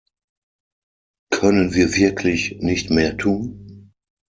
Können 1.29 1.75
wir 1.75 1.93
wirklich 1.93 2.57
nicht 2.59 2.89
mehr 2.89 3.15
tun? 3.17 3.93